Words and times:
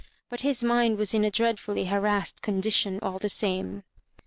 But 0.31 0.41
his 0.41 0.63
mind 0.63 0.97
was 0.97 1.13
in 1.13 1.23
a 1.23 1.29
dreadfully 1.29 1.85
harassed 1.85 2.41
condition 2.41 2.97
all 3.03 3.19
the 3.19 3.29
same. 3.29 3.83